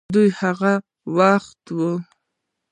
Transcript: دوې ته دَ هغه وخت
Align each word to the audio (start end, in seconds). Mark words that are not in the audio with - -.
دوې 0.13 0.27
ته 0.29 0.31
دَ 0.31 0.37
هغه 0.39 0.73
وخت 1.17 1.63